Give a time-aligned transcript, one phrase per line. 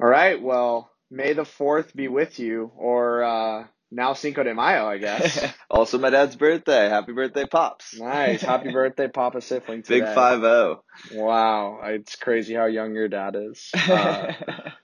[0.00, 0.40] All right.
[0.40, 5.52] Well, May the 4th be with you, or uh, now Cinco de Mayo, I guess.
[5.70, 6.88] also, my dad's birthday.
[6.88, 7.98] Happy birthday, Pops.
[7.98, 8.40] Nice.
[8.40, 10.00] Happy birthday, Papa Sifling today.
[10.00, 10.84] Big 5 0.
[11.12, 11.80] Wow.
[11.82, 13.70] It's crazy how young your dad is.
[13.90, 14.32] Uh,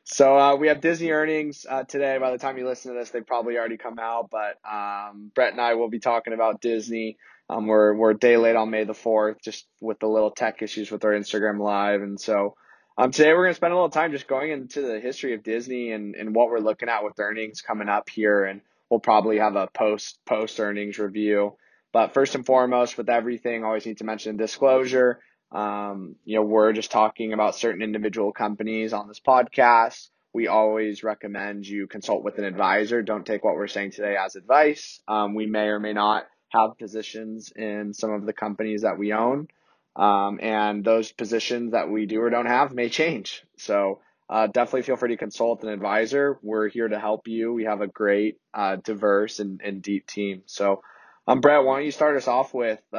[0.04, 2.18] so uh, we have Disney earnings uh, today.
[2.18, 4.30] By the time you listen to this, they've probably already come out.
[4.30, 7.16] But um, Brett and I will be talking about Disney.
[7.48, 10.60] Um, we're, we're a day late on May the 4th, just with the little tech
[10.60, 12.02] issues with our Instagram Live.
[12.02, 12.56] And so
[12.98, 15.42] um, today we're going to spend a little time just going into the history of
[15.42, 19.38] Disney and, and what we're looking at with earnings coming up here, and we'll probably
[19.38, 21.56] have a post post earnings review.
[21.92, 25.20] But first and foremost, with everything, always need to mention disclosure.
[25.52, 30.08] Um, you know, we're just talking about certain individual companies on this podcast.
[30.32, 33.02] We always recommend you consult with an advisor.
[33.02, 35.00] Don't take what we're saying today as advice.
[35.06, 39.12] Um, we may or may not have positions in some of the companies that we
[39.12, 39.48] own.
[39.96, 43.44] Um, and those positions that we do or don't have may change.
[43.58, 46.38] So uh, definitely feel free to consult an advisor.
[46.42, 47.52] We're here to help you.
[47.54, 50.42] We have a great, uh, diverse, and, and deep team.
[50.46, 50.82] So,
[51.26, 52.98] um, Brett, why don't you start us off with uh,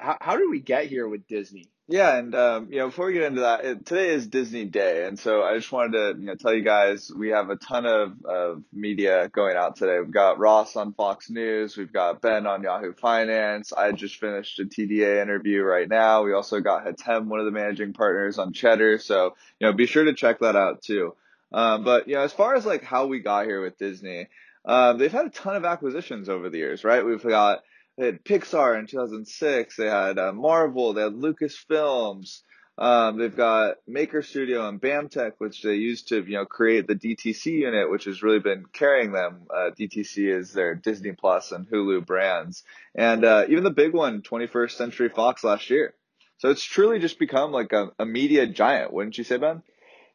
[0.00, 1.70] how, how did we get here with Disney?
[1.86, 5.04] Yeah, and um, you know, before we get into that, it, today is Disney Day,
[5.04, 7.84] and so I just wanted to you know tell you guys we have a ton
[7.84, 9.98] of, of media going out today.
[10.00, 13.74] We've got Ross on Fox News, we've got Ben on Yahoo Finance.
[13.74, 16.22] I just finished a TDA interview right now.
[16.22, 18.98] We also got Hatem, one of the managing partners, on Cheddar.
[18.98, 21.14] So you know, be sure to check that out too.
[21.52, 24.28] Um, but you know, as far as like how we got here with Disney,
[24.64, 27.04] um, they've had a ton of acquisitions over the years, right?
[27.04, 27.62] We've got
[27.96, 29.76] they had Pixar in 2006.
[29.76, 30.92] They had uh, Marvel.
[30.92, 32.42] They had Lucasfilms.
[32.76, 36.96] Um, they've got Maker Studio and BAMTech, which they used to, you know, create the
[36.96, 39.46] DTC unit, which has really been carrying them.
[39.48, 42.64] Uh, DTC is their Disney Plus and Hulu brands,
[42.96, 45.94] and uh, even the big one, 21st Century Fox last year.
[46.38, 49.62] So it's truly just become like a, a media giant, wouldn't you say, Ben?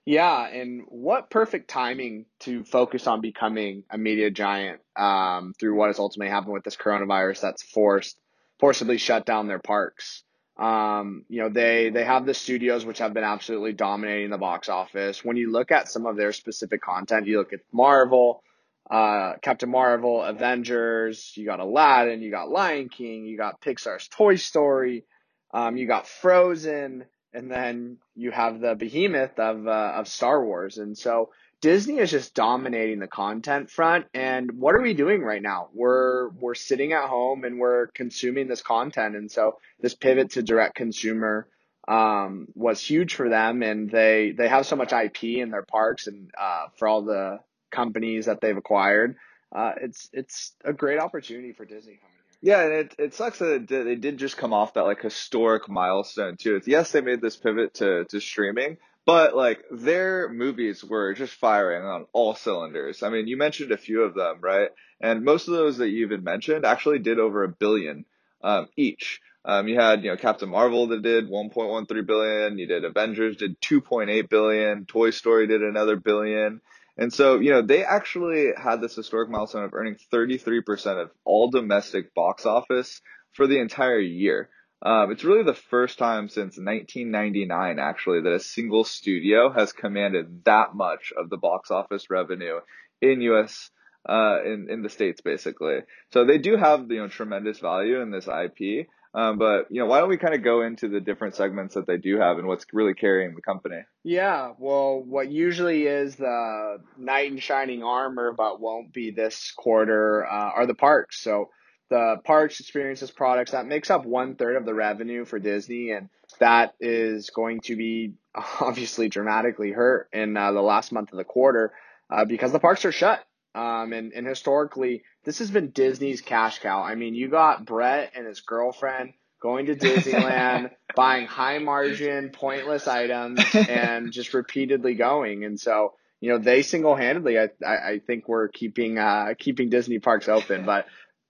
[0.06, 5.88] Yeah, and what perfect timing to focus on becoming a media giant um, through what
[5.88, 8.18] has ultimately happened with this coronavirus that's forced
[8.60, 10.24] forcibly shut down their parks.
[10.58, 14.68] Um, you know, they they have the studios which have been absolutely dominating the box
[14.68, 15.24] office.
[15.24, 18.44] When you look at some of their specific content, you look at Marvel,
[18.90, 24.36] uh, Captain Marvel, Avengers, you got Aladdin, you got Lion King, you got Pixar's Toy
[24.36, 25.06] Story,
[25.54, 30.78] um, you got Frozen and then you have the behemoth of uh, of Star Wars,
[30.78, 31.30] and so
[31.62, 34.06] Disney is just dominating the content front.
[34.14, 35.70] And what are we doing right now?
[35.74, 40.44] We're we're sitting at home and we're consuming this content, and so this pivot to
[40.44, 41.48] direct consumer
[41.88, 46.08] um, was huge for them, and they they have so much IP in their parks
[46.08, 47.40] and uh, for all the
[47.72, 49.16] companies that they've acquired.
[49.54, 53.54] Uh, it's it's a great opportunity for Disney coming yeah, and it it sucks that
[53.54, 56.56] it did, they did just come off that like historic milestone too.
[56.56, 61.34] It's, yes, they made this pivot to to streaming, but like their movies were just
[61.34, 63.04] firing on all cylinders.
[63.04, 64.70] I mean, you mentioned a few of them, right?
[65.02, 68.06] And most of those that you even mentioned actually did over a billion
[68.42, 69.22] um, each.
[69.46, 72.58] Um, you had, you know, Captain Marvel that did 1.13 billion.
[72.58, 74.86] You did Avengers did 2.8 billion.
[74.86, 76.62] Toy Story did another billion.
[77.00, 81.50] And so, you know, they actually had this historic milestone of earning 33% of all
[81.50, 83.02] domestic box office
[83.32, 84.50] for the entire year.
[84.82, 90.44] Um, it's really the first time since 1999, actually, that a single studio has commanded
[90.44, 92.60] that much of the box office revenue
[93.02, 93.72] in U.S.
[94.08, 95.80] Uh, in in the states, basically.
[96.12, 98.88] So they do have you know tremendous value in this IP.
[99.14, 101.88] Um, but you know, why don't we kind of go into the different segments that
[101.88, 103.82] they do have and what's really carrying the company?
[104.04, 110.26] Yeah, well, what usually is the knight in shining armor, but won't be this quarter,
[110.26, 111.22] uh, are the parks.
[111.22, 111.50] So
[111.90, 116.10] the parks, experiences, products that makes up one third of the revenue for Disney, and
[116.40, 118.14] that is going to be
[118.62, 121.74] obviously dramatically hurt in uh, the last month of the quarter
[122.12, 123.24] uh, because the parks are shut.
[123.56, 126.82] Um, and, and historically, this has been Disney's cash cow.
[126.82, 132.88] I mean, you got Brett and his girlfriend going to Disneyland, buying high margin, pointless
[132.88, 135.46] items, and just repeatedly going.
[135.46, 139.70] And so, you know, they single handedly, I, I, I think we're keeping, uh, keeping
[139.70, 140.86] Disney parks open, but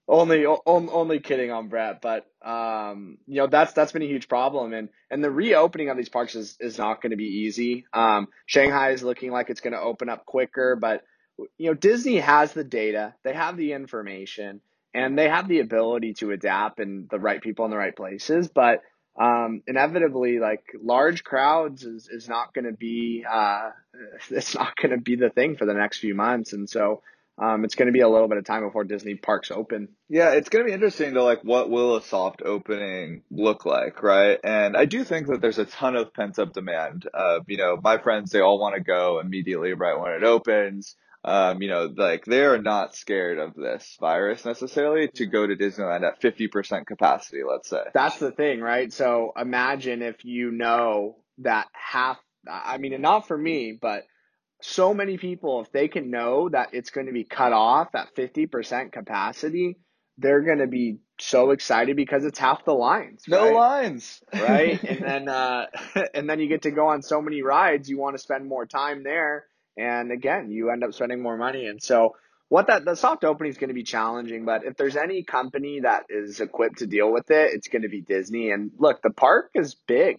[0.08, 2.02] only, only kidding on Brett.
[2.02, 4.74] But, um, you know, that's, that's been a huge problem.
[4.74, 7.86] And, and the reopening of these parks is, is not going to be easy.
[7.92, 11.04] Um, Shanghai is looking like it's going to open up quicker, but
[11.58, 14.60] you know, Disney has the data, they have the information,
[14.94, 18.48] and they have the ability to adapt and the right people in the right places.
[18.48, 18.82] But
[19.20, 23.70] um, inevitably, like large crowds is, is not going to be, uh,
[24.30, 26.52] it's not going to be the thing for the next few months.
[26.52, 27.02] And so,
[27.40, 29.88] um, it's going to be a little bit of time before Disney parks open.
[30.10, 34.02] Yeah, it's going to be interesting to like what will a soft opening look like,
[34.02, 34.38] right?
[34.44, 37.08] And I do think that there's a ton of pent up demand.
[37.14, 40.96] Uh, you know, my friends they all want to go immediately right when it opens.
[41.22, 45.54] Um, you know, like they are not scared of this virus necessarily to go to
[45.54, 47.82] Disneyland at 50% capacity, let's say.
[47.92, 48.90] That's the thing, right?
[48.90, 52.18] So imagine if you know that half,
[52.50, 54.04] I mean, not for me, but
[54.62, 58.14] so many people, if they can know that it's going to be cut off at
[58.14, 59.76] 50% capacity,
[60.16, 63.24] they're going to be so excited because it's half the lines.
[63.26, 63.54] No right?
[63.54, 64.22] lines.
[64.32, 64.82] right.
[64.84, 65.66] And then, uh,
[66.14, 67.88] and then you get to go on so many rides.
[67.88, 69.44] You want to spend more time there.
[69.80, 71.66] And again, you end up spending more money.
[71.66, 72.16] And so
[72.48, 75.80] what that, the soft opening is going to be challenging, but if there's any company
[75.80, 78.50] that is equipped to deal with it, it's going to be Disney.
[78.50, 80.18] And look, the park is big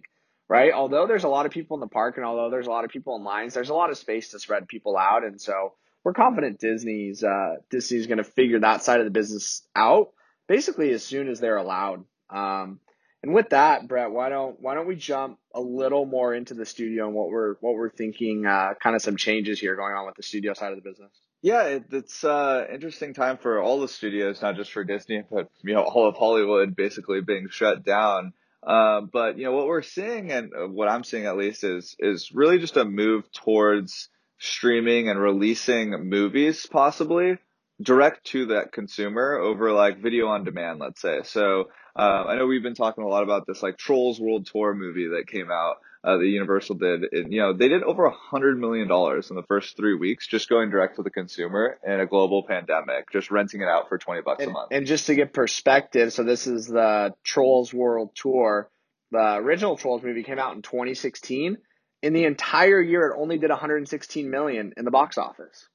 [0.52, 0.74] right?
[0.74, 2.92] Although there's a lot of people in the park and although there's a lot of
[2.92, 5.24] people in lines, there's a lot of space to spread people out.
[5.24, 9.66] And so we're confident Disney's uh, Disney's going to figure that side of the business
[9.74, 10.10] out
[10.50, 12.04] basically as soon as they're allowed.
[12.30, 12.82] Um,
[13.24, 16.66] and with that, Brett, why don't why don't we jump a little more into the
[16.66, 20.06] studio and what we're what we're thinking, uh, kind of some changes here going on
[20.08, 21.12] with the studio side of the business.
[21.44, 25.50] Yeah, it, it's uh interesting time for all the studios, not just for Disney, but
[25.64, 28.34] you know all of Hollywood basically being shut down.
[28.64, 31.96] Um, but you know what we're seeing, and uh, what I'm seeing at least, is
[32.00, 34.10] is really just a move towards
[34.40, 37.38] streaming and releasing movies, possibly
[37.82, 41.22] direct to that consumer over like video on demand, let's say.
[41.24, 44.74] So uh, I know we've been talking a lot about this like Trolls World Tour
[44.74, 45.78] movie that came out.
[46.04, 49.36] Uh, the Universal did, and, you know, they did over a hundred million dollars in
[49.36, 53.30] the first three weeks just going direct to the consumer in a global pandemic, just
[53.30, 54.70] renting it out for 20 bucks and, a month.
[54.72, 58.72] And just to get perspective, so this is the Trolls World Tour.
[59.12, 61.58] The original Trolls movie came out in 2016.
[62.02, 65.68] In the entire year, it only did 116 million in the box office,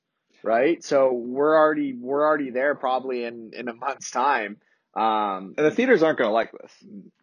[0.42, 0.82] right?
[0.82, 4.56] So we're already we're already there probably in in a month's time.
[4.96, 6.72] Um, and the theaters aren't going to like this.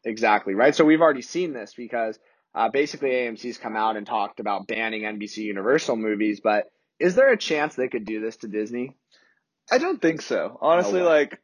[0.04, 0.76] Exactly, right?
[0.76, 2.20] So we've already seen this because
[2.56, 7.32] uh, basically, AMC's come out and talked about banning NBC Universal movies, but is there
[7.32, 8.96] a chance they could do this to Disney?
[9.72, 10.58] I don't think so.
[10.62, 11.40] Honestly, no like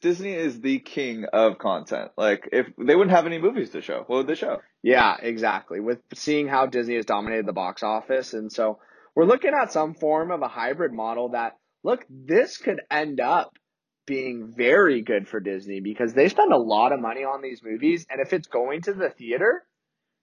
[0.00, 2.10] Disney is the king of content.
[2.16, 4.60] Like if they wouldn't have any movies to show, what would they show?
[4.82, 5.78] Yeah, exactly.
[5.78, 8.78] With seeing how Disney has dominated the box office, and so
[9.14, 13.57] we're looking at some form of a hybrid model that look, this could end up
[14.08, 18.06] being very good for Disney because they spend a lot of money on these movies,
[18.10, 19.64] and if it's going to the theater,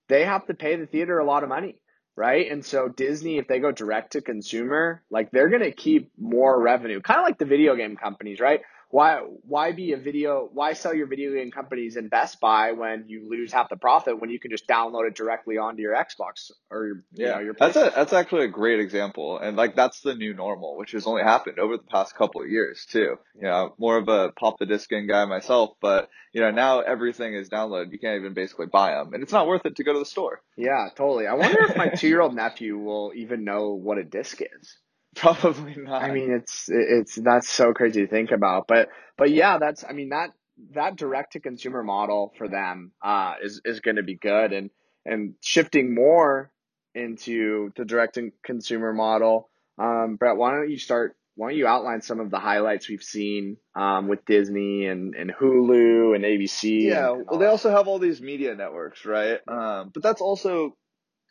[0.08, 1.76] they have to pay the theater a lot of money,
[2.16, 2.50] right?
[2.50, 6.60] And so Disney, if they go direct to consumer, like they're going to keep more
[6.60, 8.60] revenue, kind of like the video game companies, right?
[8.90, 13.04] Why why be a video why sell your video game companies in Best Buy when
[13.08, 16.50] you lose half the profit when you can just download it directly onto your Xbox
[16.70, 17.34] or your, yeah.
[17.34, 20.76] Know, your that's a that's actually a great example and like that's the new normal
[20.76, 23.16] which has only happened over the past couple of years too.
[23.34, 26.80] You know more of a pop the disc in guy myself but you know now
[26.80, 27.92] everything is downloaded.
[27.92, 30.04] You can't even basically buy them and it's not worth it to go to the
[30.04, 30.42] store.
[30.56, 31.26] Yeah totally.
[31.26, 34.76] I wonder if my two year old nephew will even know what a disc is
[35.16, 36.02] Probably not.
[36.02, 39.92] I mean, it's it's that's so crazy to think about, but but yeah, that's I
[39.92, 40.30] mean that
[40.74, 44.70] that direct to consumer model for them uh, is is going to be good, and
[45.06, 46.50] and shifting more
[46.94, 49.48] into the direct to consumer model.
[49.78, 51.16] Um, Brett, why don't you start?
[51.34, 55.30] Why don't you outline some of the highlights we've seen um, with Disney and, and
[55.30, 56.84] Hulu and ABC?
[56.84, 59.38] Yeah, and, and well, they also have all these media networks, right?
[59.46, 60.76] Um, but that's also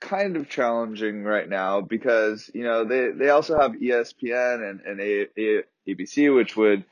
[0.06, 5.00] kind of challenging right now because you know they they also have ESPN and and
[5.02, 6.86] A, A, ABC which would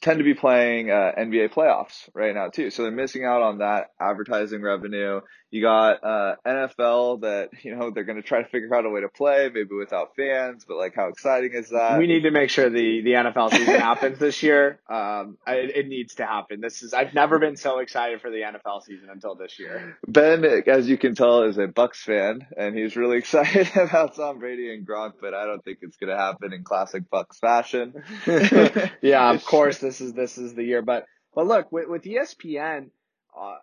[0.00, 2.70] tend to be playing uh, NBA playoffs right now too.
[2.70, 5.20] So they're missing out on that advertising revenue.
[5.50, 8.90] You got uh, NFL that you know they're going to try to figure out a
[8.90, 10.64] way to play, maybe without fans.
[10.68, 11.98] But like, how exciting is that?
[11.98, 14.78] We need to make sure the the NFL season happens this year.
[14.90, 16.60] Um, I, it needs to happen.
[16.60, 19.96] This is I've never been so excited for the NFL season until this year.
[20.06, 24.40] Ben, as you can tell, is a Bucs fan, and he's really excited about Tom
[24.40, 25.14] Brady and Gronk.
[25.18, 28.04] But I don't think it's going to happen in classic Bucs fashion.
[29.00, 30.82] yeah, of course this is this is the year.
[30.82, 32.90] But but look with with ESPN.
[33.38, 33.56] Uh,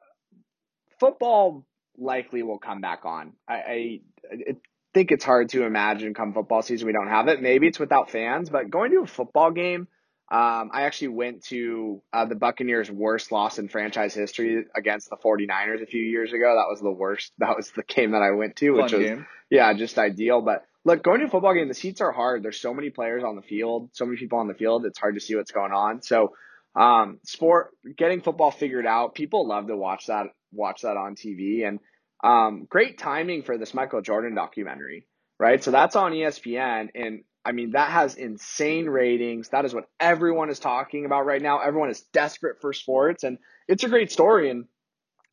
[0.99, 1.65] football
[1.97, 3.33] likely will come back on.
[3.47, 3.99] I, I,
[4.31, 4.55] I
[4.93, 7.41] think it's hard to imagine come football season we don't have it.
[7.41, 9.87] Maybe it's without fans, but going to a football game,
[10.31, 15.17] um, I actually went to uh, the Buccaneers' worst loss in franchise history against the
[15.17, 16.55] 49ers a few years ago.
[16.55, 17.31] That was the worst.
[17.37, 19.27] That was the game that I went to, which Fun was game.
[19.49, 20.41] yeah, just ideal.
[20.41, 22.43] But look, going to a football game, the seats are hard.
[22.43, 24.85] There's so many players on the field, so many people on the field.
[24.85, 26.01] It's hard to see what's going on.
[26.01, 26.33] So,
[26.75, 29.15] um, sport, getting football figured out.
[29.15, 31.79] People love to watch that, watch that on TV, and
[32.23, 35.07] um, great timing for this Michael Jordan documentary,
[35.39, 35.63] right?
[35.63, 39.49] So that's on ESPN, and I mean, that has insane ratings.
[39.49, 41.59] That is what everyone is talking about right now.
[41.59, 43.37] Everyone is desperate for sports, and
[43.67, 44.49] it's a great story.
[44.49, 44.65] And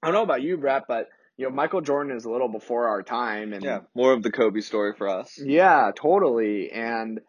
[0.03, 2.89] I don't know about you, Brett, but you know, Michael Jordan is a little before
[2.89, 5.39] our time, and yeah, more of the Kobe story for us.
[5.43, 6.71] Yeah, totally.
[6.71, 7.21] And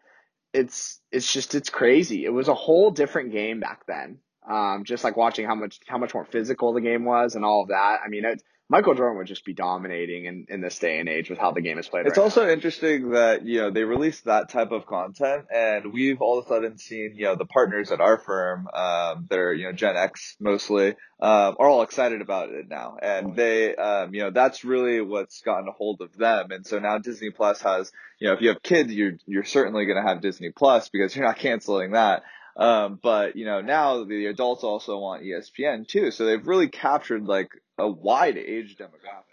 [0.52, 2.24] it's it's just it's crazy.
[2.24, 4.18] It was a whole different game back then.
[4.48, 7.62] Um, just like watching how much how much more physical the game was and all
[7.62, 8.00] of that.
[8.04, 8.44] I mean, it's
[8.74, 11.60] Michael Jordan would just be dominating in, in this day and age with how the
[11.60, 12.06] game is played.
[12.06, 12.52] It's right also now.
[12.52, 16.48] interesting that, you know, they released that type of content and we've all of a
[16.48, 19.96] sudden seen, you know, the partners at our firm, um, that are, you know, Gen
[19.96, 20.88] X mostly,
[21.20, 22.96] um, are all excited about it now.
[23.00, 26.50] And they, um, you know, that's really what's gotten a hold of them.
[26.50, 29.86] And so now Disney Plus has, you know, if you have kids, you're, you're certainly
[29.86, 32.24] going to have Disney Plus because you're not canceling that.
[32.56, 36.10] Um, but you know, now the adults also want ESPN too.
[36.10, 39.24] So they've really captured like a wide age demographic.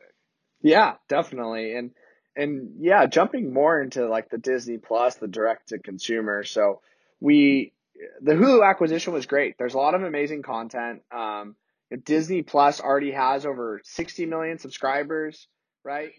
[0.62, 1.75] Yeah, definitely.
[1.75, 1.92] And
[2.36, 6.44] and yeah, jumping more into like the Disney Plus, the direct to consumer.
[6.44, 6.82] So
[7.20, 7.74] we
[8.22, 9.58] the Hulu acquisition was great.
[9.58, 11.01] There's a lot of amazing content.
[11.12, 11.56] Um,
[12.04, 15.48] Disney Plus already has over 60 million subscribers,
[15.84, 16.12] right?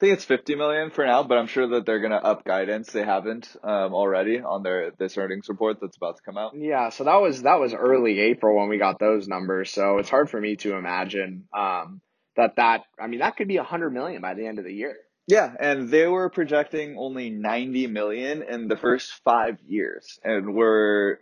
[0.00, 2.42] I think it's 50 million for now, but I'm sure that they're going to up
[2.42, 2.90] guidance.
[2.90, 6.52] They haven't um, already on their this earnings report that's about to come out.
[6.56, 9.70] Yeah, so that was that was early April when we got those numbers.
[9.70, 12.00] So it's hard for me to imagine um,
[12.36, 14.96] that that I mean that could be 100 million by the end of the year.
[15.26, 21.18] Yeah, and they were projecting only 90 million in the first five years, and we're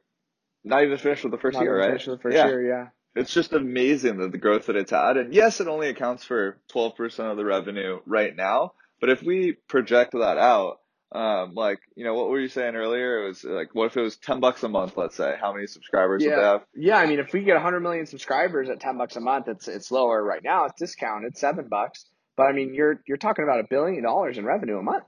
[0.62, 1.88] not even finished with the first Not year, even right?
[1.88, 2.47] finished with the first yeah.
[2.47, 2.87] year, yeah.
[3.18, 5.16] It's just amazing that the growth that it's had.
[5.16, 8.72] And yes, it only accounts for 12% of the revenue right now.
[9.00, 10.78] But if we project that out,
[11.10, 13.25] um, like, you know, what were you saying earlier?
[13.25, 15.37] It was like, what if it was 10 bucks a month, let's say?
[15.40, 16.64] How many subscribers would they Yeah, have?
[16.75, 16.96] yeah.
[16.98, 19.90] I mean, if we get 100 million subscribers at 10 bucks a month, it's it's
[19.90, 20.66] lower right now.
[20.66, 22.04] It's discounted, seven bucks.
[22.37, 25.04] But I mean, you're you're talking about a billion dollars in revenue a month.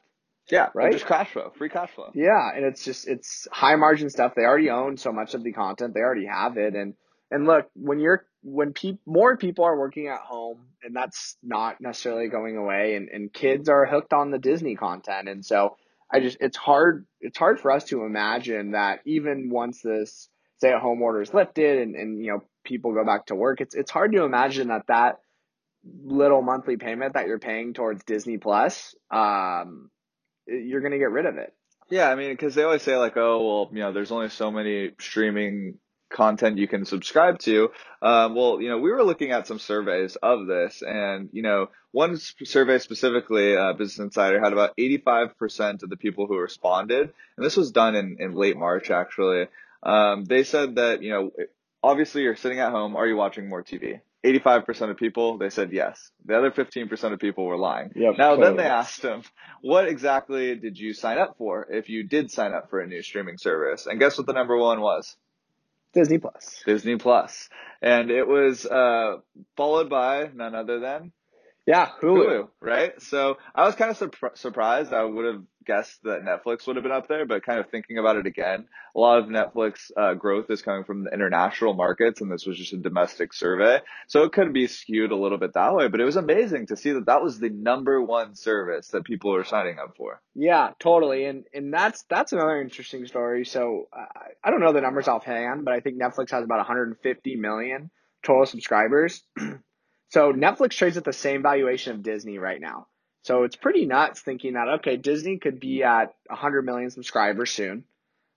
[0.51, 0.93] Yeah, Right?
[0.93, 2.11] Just cash flow, free cash flow.
[2.15, 4.33] Yeah, and it's just it's high margin stuff.
[4.35, 5.95] They already own so much of the content.
[5.95, 6.75] They already have it.
[6.75, 6.95] And
[7.31, 11.81] and look, when you're when pe- more people are working at home, and that's not
[11.81, 15.77] necessarily going away, and, and kids are hooked on the Disney content, and so
[16.11, 20.73] I just it's hard it's hard for us to imagine that even once this stay
[20.73, 23.75] at home order is lifted and, and you know people go back to work, it's
[23.75, 25.21] it's hard to imagine that that
[26.05, 29.91] little monthly payment that you're paying towards Disney Plus, um,
[30.47, 31.55] you're gonna get rid of it.
[31.91, 34.51] Yeah, I mean, because they always say like, oh, well, you know, there's only so
[34.51, 35.79] many streaming
[36.11, 37.71] content you can subscribe to.
[38.03, 41.71] Um, well, you know, we were looking at some surveys of this, and you know,
[41.93, 47.47] one survey specifically, uh, Business Insider had about 85% of the people who responded, and
[47.47, 49.47] this was done in in late March actually.
[49.83, 51.31] Um, they said that you know,
[51.83, 52.97] obviously you're sitting at home.
[52.97, 54.01] Are you watching more TV?
[54.25, 56.11] 85% of people, they said yes.
[56.27, 57.93] The other 15% of people were lying.
[57.95, 59.23] Yep, Now, then they asked them,
[59.63, 63.03] what exactly did you sign up for if you did sign up for a new
[63.03, 63.87] streaming service?
[63.87, 65.17] And guess what the number one was?
[65.93, 66.63] Disney Plus.
[66.67, 67.49] Disney Plus.
[67.83, 69.19] And it was, uh,
[69.57, 71.13] followed by none other than
[71.71, 72.27] Yeah, Hulu.
[72.27, 73.01] Hulu, right?
[73.01, 74.93] So I was kind of surpri- surprised.
[74.93, 77.97] I would have guessed that Netflix would have been up there, but kind of thinking
[77.97, 82.21] about it again, a lot of Netflix uh, growth is coming from the international markets,
[82.21, 83.79] and this was just a domestic survey.
[84.09, 86.77] So it could be skewed a little bit that way, but it was amazing to
[86.77, 90.21] see that that was the number one service that people are signing up for.
[90.35, 91.27] Yeah, totally.
[91.27, 93.45] And and that's that's another interesting story.
[93.45, 97.37] So I, I don't know the numbers offhand, but I think Netflix has about 150
[97.37, 97.93] million
[98.25, 99.23] total subscribers.
[100.11, 102.87] so Netflix trades at the same valuation of Disney right now.
[103.23, 107.85] So it's pretty nuts thinking that okay, Disney could be at 100 million subscribers soon.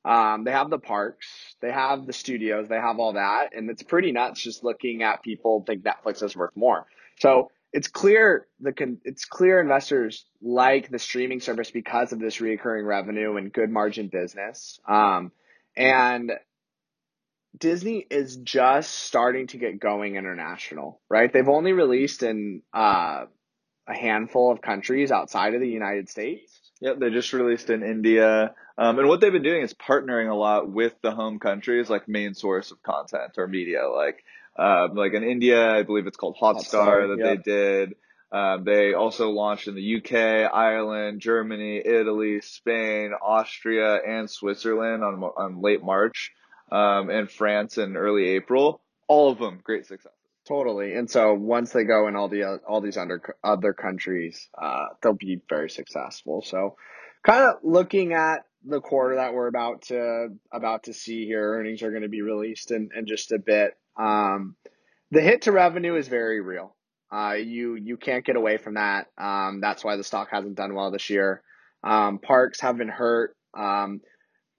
[0.06, 1.28] Um, they have the parks,
[1.62, 5.24] they have the studios, they have all that, and it's pretty nuts just looking at
[5.24, 6.86] people think Netflix is worth more.
[7.20, 12.42] So it's clear the con- it's clear investors like the streaming service because of this
[12.42, 14.80] recurring revenue and good margin business.
[14.88, 15.32] Um,
[15.76, 16.34] and
[17.64, 21.32] Disney is just starting to get going international, right?
[21.32, 23.24] They've only released in uh,
[23.88, 26.60] a handful of countries outside of the United States.
[26.82, 28.54] Yep, they just released in India.
[28.78, 32.10] Um, and what they've been doing is partnering a lot with the home countries, like
[32.10, 33.88] main source of content or media.
[33.88, 34.26] Like,
[34.60, 37.30] um, like in India, I believe it's called Hotstar, Hotstar, that yeah.
[37.30, 37.96] they did.
[38.34, 45.24] Um, they also launched in the UK, Ireland, Germany, Italy, Spain, Austria, and Switzerland on
[45.24, 46.34] on late March,
[46.74, 48.82] um, and France in early April.
[49.08, 50.12] All of them great success.
[50.48, 50.96] Totally.
[50.96, 54.88] And so once they go in all the uh, all these under other countries, uh,
[55.02, 56.42] they'll be very successful.
[56.42, 56.76] So,
[57.26, 61.82] kind of looking at the quarter that we're about to about to see here, earnings
[61.82, 63.78] are going to be released in, in just a bit.
[63.98, 64.56] Um,
[65.12, 66.76] the hit to revenue is very real.
[67.12, 69.08] Uh, you you can't get away from that.
[69.18, 71.44] Um, that's why the stock hasn't done well this year.
[71.84, 74.02] Um, parks have been hurt Um,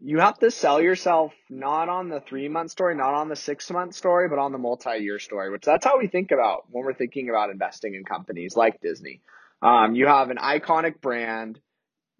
[0.06, 3.70] you have to sell yourself not on the three month story, not on the six
[3.70, 6.84] month story, but on the multi year story, which that's how we think about when
[6.84, 9.22] we're thinking about investing in companies like Disney.
[9.62, 11.58] Um, you have an iconic brand.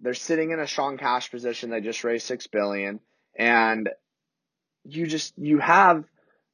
[0.00, 1.68] They're sitting in a strong cash position.
[1.68, 3.00] They just raised six billion
[3.36, 3.90] and
[4.84, 6.04] you just, you have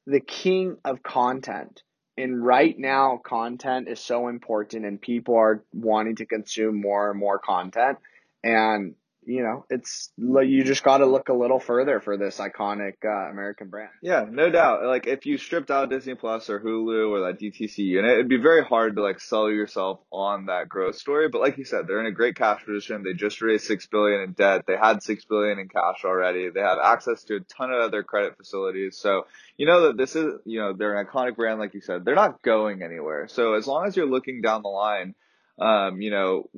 [0.05, 1.81] the king of content.
[2.17, 7.17] And right now, content is so important and people are wanting to consume more and
[7.17, 7.99] more content.
[8.43, 12.95] And you know, it's you just got to look a little further for this iconic
[13.05, 13.91] uh, American brand.
[14.01, 14.83] Yeah, no doubt.
[14.83, 18.37] Like if you stripped out Disney Plus or Hulu or that DTC unit, it'd be
[18.37, 21.29] very hard to like sell yourself on that growth story.
[21.29, 23.03] But like you said, they're in a great cash position.
[23.03, 24.63] They just raised six billion in debt.
[24.65, 26.49] They had six billion in cash already.
[26.49, 28.97] They have access to a ton of other credit facilities.
[28.97, 32.05] So you know that this is you know they're an iconic brand, like you said.
[32.05, 33.27] They're not going anywhere.
[33.27, 35.13] So as long as you're looking down the line,
[35.59, 36.49] um, you know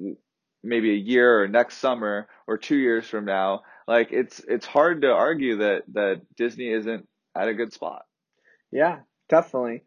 [0.63, 5.01] maybe a year or next summer or two years from now, like it's it's hard
[5.01, 8.03] to argue that that Disney isn't at a good spot.
[8.72, 9.84] Yeah, definitely.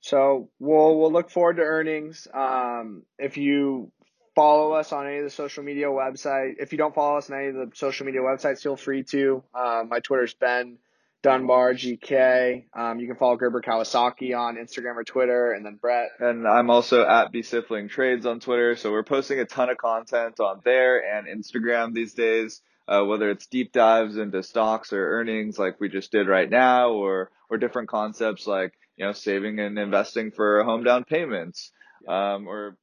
[0.00, 2.28] So we'll we'll look forward to earnings.
[2.32, 3.92] Um, if you
[4.34, 7.38] follow us on any of the social media website, if you don't follow us on
[7.38, 9.42] any of the social media websites, feel free to.
[9.54, 10.78] Uh, my Twitter's Ben
[11.26, 12.66] Dunbar GK.
[12.72, 16.10] Um, you can follow Gerber Kawasaki on Instagram or Twitter, and then Brett.
[16.20, 18.76] And I'm also at B Sifling Trades on Twitter.
[18.76, 22.62] So we're posting a ton of content on there and Instagram these days.
[22.86, 26.90] Uh, whether it's deep dives into stocks or earnings like we just did right now,
[26.90, 31.72] or or different concepts like you know saving and investing for home down payments,
[32.06, 32.78] um, or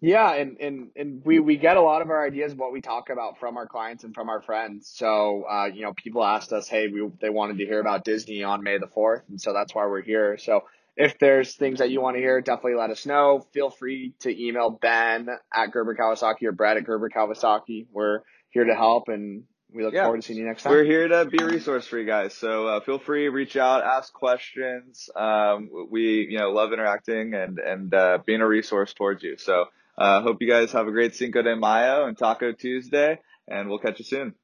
[0.00, 3.10] yeah, and, and, and we, we get a lot of our ideas, what we talk
[3.10, 4.90] about from our clients and from our friends.
[4.94, 8.42] So, uh, you know, people asked us, hey, we, they wanted to hear about Disney
[8.42, 9.22] on May the 4th.
[9.28, 10.38] And so that's why we're here.
[10.38, 10.64] So
[10.96, 13.46] if there's things that you want to hear, definitely let us know.
[13.52, 17.86] Feel free to email Ben at Gerber Kawasaki or Brad at Gerber Kawasaki.
[17.92, 20.04] We're here to help and we look yeah.
[20.04, 20.72] forward to seeing you next time.
[20.72, 22.34] We're here to be a resource for you guys.
[22.34, 25.10] So uh, feel free, reach out, ask questions.
[25.14, 29.36] Um, we, you know, love interacting and, and uh, being a resource towards you.
[29.36, 29.66] So
[30.00, 33.78] uh, hope you guys have a great Cinco de Mayo and Taco Tuesday, and we'll
[33.78, 34.34] catch you soon.